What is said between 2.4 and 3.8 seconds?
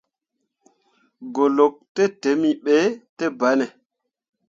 ɓe ne banne.